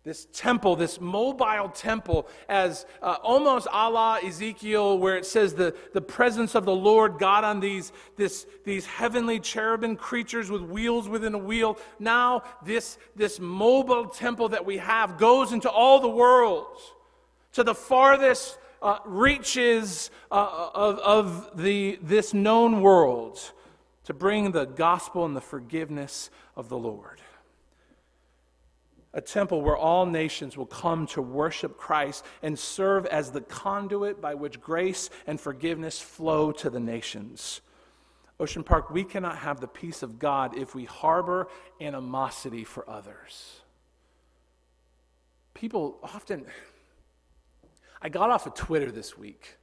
[0.03, 5.77] This temple, this mobile temple, as uh, almost a la Ezekiel, where it says the,
[5.93, 11.07] the presence of the Lord God on these, this, these heavenly cherubim creatures with wheels
[11.07, 11.77] within a wheel.
[11.99, 16.95] Now, this, this mobile temple that we have goes into all the worlds
[17.55, 23.53] to the farthest uh, reaches uh, of, of the, this known world
[24.05, 27.21] to bring the gospel and the forgiveness of the Lord.
[29.15, 34.21] A temple where all nations will come to worship Christ and serve as the conduit
[34.21, 37.61] by which grace and forgiveness flow to the nations.
[38.41, 41.47] Ocean Park, we cannot have the peace of God if we harbor
[41.81, 43.61] animosity for others.
[45.55, 46.45] People often
[48.05, 49.57] I got off of Twitter this week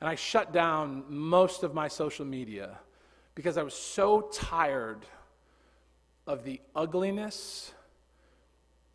[0.00, 2.78] and I shut down most of my social media
[3.34, 5.04] because I was so tired
[6.28, 7.72] of the ugliness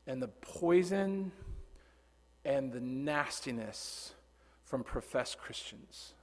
[0.07, 1.33] and the poison
[2.45, 4.13] and the nastiness
[4.63, 6.13] from professed Christians.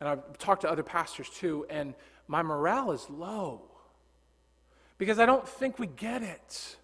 [0.00, 1.94] And I've talked to other pastors too, and
[2.28, 3.62] my morale is low
[4.98, 6.76] because I don't think we get it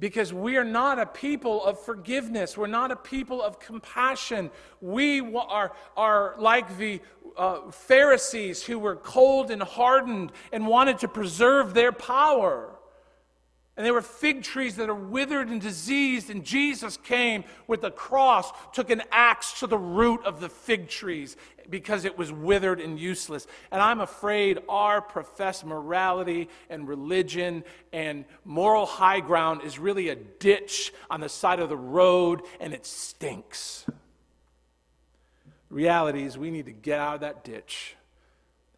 [0.00, 2.56] because we are not a people of forgiveness.
[2.56, 4.50] We're not a people of compassion.
[4.80, 7.00] We are, are like the
[7.36, 12.74] uh, Pharisees who were cold and hardened and wanted to preserve their power.
[13.80, 17.90] And there were fig trees that are withered and diseased, and Jesus came with the
[17.90, 21.34] cross, took an axe to the root of the fig trees
[21.70, 23.46] because it was withered and useless.
[23.70, 30.14] And I'm afraid our professed morality and religion and moral high ground is really a
[30.14, 33.86] ditch on the side of the road, and it stinks.
[35.70, 37.96] Reality is we need to get out of that ditch,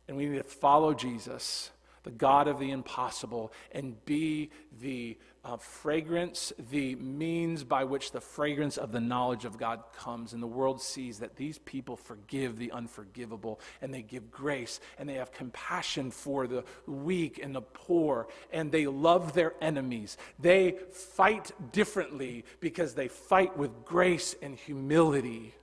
[0.07, 1.72] and we need to follow Jesus
[2.03, 4.51] the God of the impossible, and be
[4.81, 10.33] the uh, fragrance, the means by which the fragrance of the knowledge of God comes.
[10.33, 15.09] And the world sees that these people forgive the unforgivable, and they give grace, and
[15.09, 20.17] they have compassion for the weak and the poor, and they love their enemies.
[20.39, 25.55] They fight differently because they fight with grace and humility.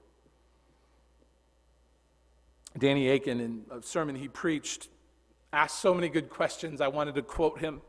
[2.77, 4.89] Danny Akin, in a sermon he preached,
[5.51, 7.81] asked so many good questions, I wanted to quote him.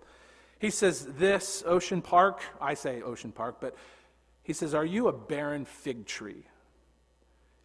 [0.58, 3.76] He says, This Ocean Park, I say Ocean Park, but
[4.42, 6.44] he says, Are you a barren fig tree?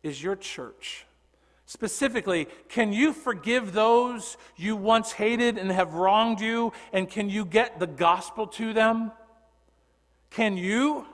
[0.04, 1.06] Is your church
[1.68, 6.74] Specifically, can you forgive those you once hated and have wronged you?
[6.94, 9.12] And can you get the gospel to them?
[10.30, 11.08] Can you?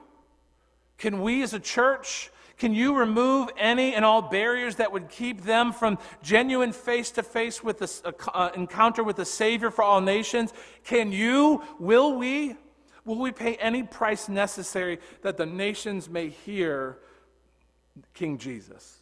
[0.97, 2.31] Can we as a church?
[2.61, 7.23] Can you remove any and all barriers that would keep them from genuine face to
[7.23, 10.53] face with the uh, encounter with the Savior for all nations?
[10.83, 11.63] Can you?
[11.79, 12.55] Will we?
[13.03, 16.99] Will we pay any price necessary that the nations may hear
[18.13, 18.99] King Jesus?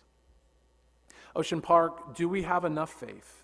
[1.35, 3.43] Ocean Park, do we have enough faith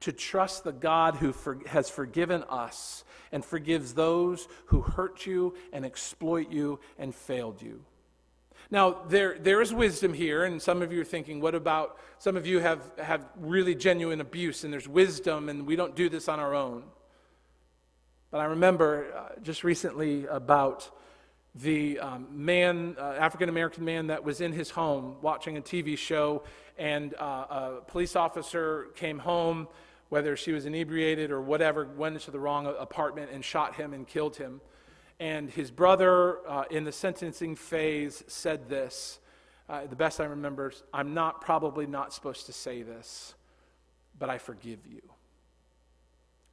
[0.00, 5.54] to trust the God who for, has forgiven us and forgives those who hurt you
[5.70, 7.84] and exploit you and failed you?
[8.72, 12.36] Now, there, there is wisdom here, and some of you are thinking, what about some
[12.36, 16.28] of you have, have really genuine abuse, and there's wisdom, and we don't do this
[16.28, 16.84] on our own.
[18.30, 20.88] But I remember uh, just recently about
[21.56, 25.98] the um, man, uh, African American man, that was in his home watching a TV
[25.98, 26.44] show,
[26.78, 29.66] and uh, a police officer came home,
[30.10, 34.06] whether she was inebriated or whatever, went into the wrong apartment and shot him and
[34.06, 34.60] killed him.
[35.20, 39.20] And his brother, uh, in the sentencing phase, said this.
[39.68, 43.34] Uh, the best I remember, I'm not probably not supposed to say this,
[44.18, 45.02] but I forgive you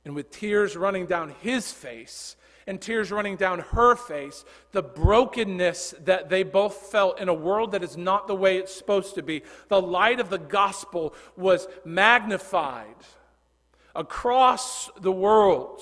[0.07, 5.95] and with tears running down his face and tears running down her face, the brokenness
[6.05, 9.21] that they both felt in a world that is not the way it's supposed to
[9.21, 12.95] be, the light of the gospel was magnified
[13.93, 15.81] across the world.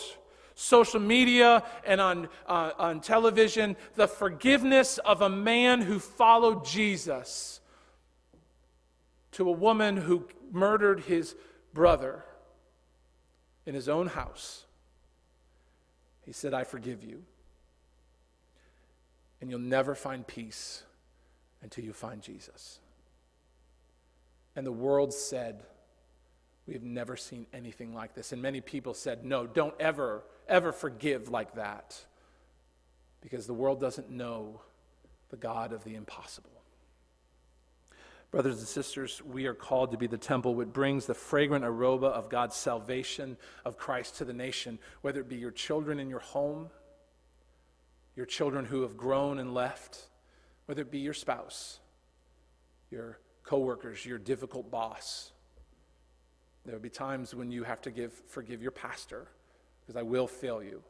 [0.55, 7.59] Social media and on, uh, on television, the forgiveness of a man who followed Jesus
[9.33, 11.35] to a woman who murdered his
[11.73, 12.23] brother
[13.65, 14.63] in his own house.
[16.25, 17.23] He said, I forgive you.
[19.41, 20.83] And you'll never find peace
[21.61, 22.79] until you find Jesus.
[24.55, 25.63] And the world said,
[26.65, 28.31] We have never seen anything like this.
[28.31, 31.99] And many people said, No, don't ever, ever forgive like that.
[33.21, 34.61] Because the world doesn't know
[35.29, 36.51] the God of the impossible.
[38.31, 42.07] Brothers and sisters, we are called to be the temple which brings the fragrant aroma
[42.07, 46.19] of God's salvation of Christ to the nation, whether it be your children in your
[46.19, 46.69] home,
[48.15, 50.09] your children who have grown and left,
[50.65, 51.79] whether it be your spouse,
[52.91, 55.31] your coworkers, your difficult boss.
[56.65, 59.27] There will be times when you have to give, forgive your pastor,
[59.85, 60.81] because I will fail you.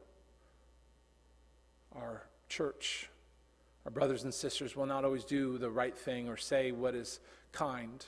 [1.94, 3.10] Our church,
[3.84, 7.20] our brothers and sisters will not always do the right thing or say what is
[7.52, 8.04] kind.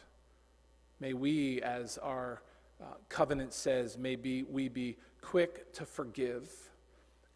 [1.01, 2.43] May we, as our
[2.81, 6.51] uh, covenant says, may be, we be quick to forgive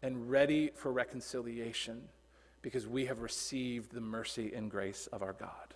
[0.01, 2.01] and ready for reconciliation
[2.61, 5.73] because we have received the mercy and grace of our God.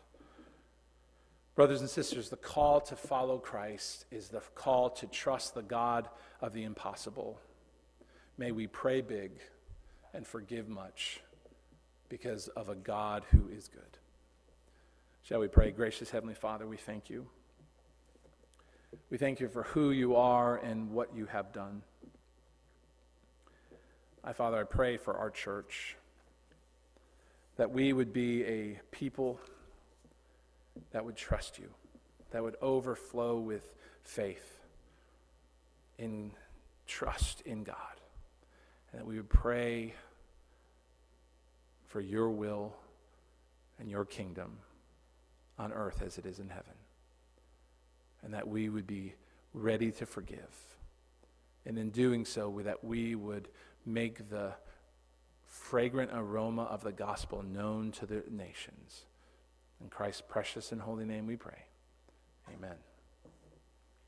[1.56, 6.08] Brothers and sisters, the call to follow Christ is the call to trust the God
[6.40, 7.40] of the impossible.
[8.38, 9.32] May we pray big
[10.14, 11.22] and forgive much
[12.08, 13.98] because of a God who is good.
[15.24, 15.72] Shall we pray?
[15.72, 17.28] Gracious Heavenly Father, we thank you.
[19.10, 21.82] We thank you for who you are and what you have done.
[24.24, 25.98] I, Father, I pray for our church
[27.58, 29.40] that we would be a people
[30.92, 31.70] that would trust you,
[32.32, 33.74] that would overflow with
[34.04, 34.60] faith,
[35.98, 36.32] in
[36.86, 37.97] trust in God,
[38.92, 39.94] and that we would pray
[41.86, 42.76] for your will
[43.80, 44.58] and your kingdom
[45.58, 46.74] on earth as it is in heaven.
[48.24, 49.14] And that we would be
[49.54, 50.78] ready to forgive.
[51.66, 53.50] And in doing so, that we would
[53.86, 54.54] make the
[55.46, 59.06] fragrant aroma of the gospel known to the nations.
[59.82, 61.66] In Christ's precious and holy name we pray.
[62.54, 62.87] Amen.